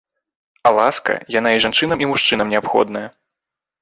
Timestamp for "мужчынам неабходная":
2.13-3.07